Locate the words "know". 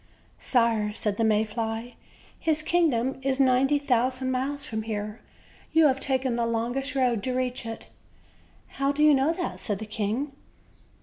9.13-9.31